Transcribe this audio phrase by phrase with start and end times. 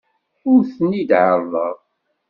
[0.51, 1.75] Ur ten-id-ɛerrḍeɣ.